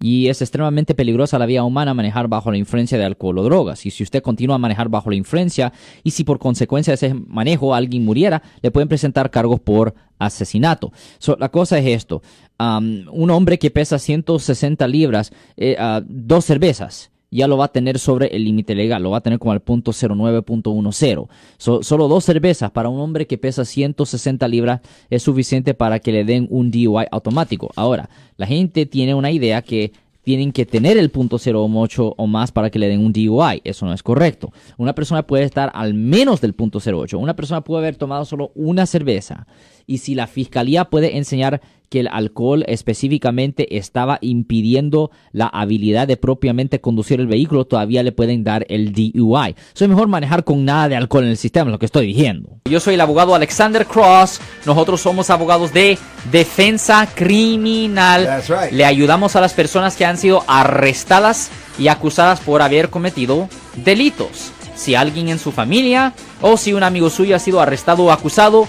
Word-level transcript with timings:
y 0.00 0.28
es 0.28 0.42
extremadamente 0.42 0.94
peligrosa 0.94 1.38
la 1.38 1.46
vía 1.46 1.64
humana 1.64 1.94
manejar 1.94 2.28
bajo 2.28 2.50
la 2.50 2.58
influencia 2.58 2.98
de 2.98 3.04
alcohol 3.04 3.38
o 3.38 3.42
drogas. 3.42 3.86
Y 3.86 3.90
si 3.90 4.02
usted 4.02 4.22
continúa 4.22 4.56
a 4.56 4.58
manejar 4.58 4.88
bajo 4.88 5.10
la 5.10 5.16
influencia 5.16 5.72
y 6.02 6.10
si 6.10 6.24
por 6.24 6.38
consecuencia 6.38 6.92
de 6.92 6.94
ese 6.94 7.14
manejo 7.14 7.74
alguien 7.74 8.04
muriera, 8.04 8.42
le 8.62 8.70
pueden 8.70 8.88
presentar 8.88 9.30
cargos 9.30 9.60
por 9.60 9.94
asesinato. 10.18 10.92
la 11.38 11.48
cosa 11.50 11.78
es 11.78 11.86
esto. 11.86 12.22
un 12.58 13.30
hombre 13.30 13.58
que 13.58 13.70
pesa 13.70 13.98
160 13.98 14.86
libras, 14.88 15.32
ah, 15.78 16.02
dos 16.06 16.44
cervezas, 16.44 17.10
ya 17.30 17.46
lo 17.46 17.56
va 17.56 17.66
a 17.66 17.72
tener 17.72 17.98
sobre 17.98 18.28
el 18.28 18.44
límite 18.44 18.74
legal, 18.74 19.02
lo 19.02 19.10
va 19.10 19.18
a 19.18 19.20
tener 19.20 19.38
como 19.38 19.52
al 19.52 19.60
punto 19.60 19.92
09.10. 19.92 21.28
solo 21.58 22.08
dos 22.08 22.24
cervezas 22.24 22.70
para 22.70 22.88
un 22.88 23.00
hombre 23.00 23.26
que 23.26 23.38
pesa 23.38 23.64
160 23.64 24.46
libras 24.48 24.80
es 25.10 25.22
suficiente 25.22 25.74
para 25.74 25.98
que 25.98 26.12
le 26.12 26.24
den 26.24 26.46
un 26.50 26.70
DUI 26.70 27.06
automático. 27.10 27.70
Ahora, 27.76 28.08
la 28.36 28.46
gente 28.46 28.86
tiene 28.86 29.14
una 29.14 29.30
idea 29.30 29.62
que 29.62 29.92
tienen 30.22 30.50
que 30.50 30.66
tener 30.66 30.98
el 30.98 31.10
punto 31.10 31.36
08 31.36 32.14
o 32.16 32.26
más 32.26 32.50
para 32.50 32.68
que 32.68 32.80
le 32.80 32.88
den 32.88 32.98
un 32.98 33.12
DUI. 33.12 33.60
Eso 33.62 33.86
no 33.86 33.92
es 33.92 34.02
correcto. 34.02 34.52
Una 34.76 34.92
persona 34.92 35.24
puede 35.24 35.44
estar 35.44 35.70
al 35.72 35.94
menos 35.94 36.40
del 36.40 36.52
punto 36.52 36.80
08. 36.84 37.16
Una 37.16 37.36
persona 37.36 37.60
puede 37.60 37.82
haber 37.82 37.94
tomado 37.94 38.24
solo 38.24 38.50
una 38.56 38.86
cerveza. 38.86 39.46
Y 39.86 39.98
si 39.98 40.14
la 40.14 40.26
fiscalía 40.26 40.86
puede 40.86 41.16
enseñar 41.16 41.60
que 41.88 42.00
el 42.00 42.08
alcohol 42.08 42.64
específicamente 42.66 43.76
estaba 43.76 44.18
impidiendo 44.20 45.10
la 45.32 45.46
habilidad 45.46 46.08
de 46.08 46.16
propiamente 46.16 46.80
conducir 46.80 47.20
el 47.20 47.26
vehículo, 47.26 47.64
todavía 47.64 48.02
le 48.02 48.12
pueden 48.12 48.44
dar 48.44 48.66
el 48.68 48.92
DUI. 48.92 49.54
es 49.74 49.88
mejor 49.88 50.08
manejar 50.08 50.44
con 50.44 50.64
nada 50.64 50.88
de 50.88 50.96
alcohol 50.96 51.24
en 51.24 51.30
el 51.30 51.36
sistema, 51.36 51.70
es 51.70 51.72
lo 51.72 51.78
que 51.78 51.86
estoy 51.86 52.06
diciendo. 52.06 52.58
Yo 52.64 52.80
soy 52.80 52.94
el 52.94 53.00
abogado 53.00 53.34
Alexander 53.34 53.86
Cross. 53.86 54.40
Nosotros 54.64 55.00
somos 55.00 55.30
abogados 55.30 55.72
de 55.72 55.98
defensa 56.30 57.08
criminal. 57.14 58.42
Le 58.72 58.84
ayudamos 58.84 59.36
a 59.36 59.40
las 59.40 59.54
personas 59.54 59.96
que 59.96 60.04
han 60.04 60.18
sido 60.18 60.42
arrestadas 60.48 61.50
y 61.78 61.88
acusadas 61.88 62.40
por 62.40 62.62
haber 62.62 62.90
cometido 62.90 63.48
delitos. 63.84 64.52
Si 64.74 64.94
alguien 64.94 65.28
en 65.28 65.38
su 65.38 65.52
familia 65.52 66.12
o 66.42 66.56
si 66.56 66.74
un 66.74 66.82
amigo 66.82 67.08
suyo 67.08 67.34
ha 67.34 67.38
sido 67.38 67.60
arrestado 67.60 68.04
o 68.04 68.10
acusado, 68.10 68.68